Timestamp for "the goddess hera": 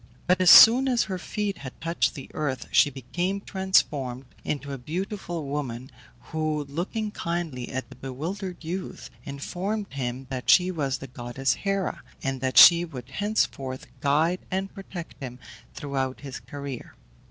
10.97-12.01